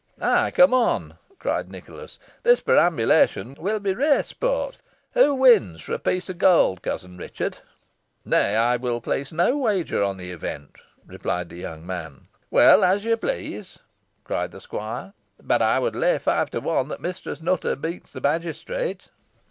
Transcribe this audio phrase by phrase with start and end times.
[0.19, 4.79] "Ay, come on!" cried Nicholas; "this perambulation will be rare sport.
[5.11, 7.59] Who wins, for a piece of gold, cousin Richard?"
[8.25, 12.29] "Nay, I will place no wager on the event," replied the young man.
[12.49, 13.77] "Well, as you please,"
[14.23, 18.21] cried the squire; "but I would lay five to one that Mistress Nutter beats the
[18.21, 19.09] magistrate."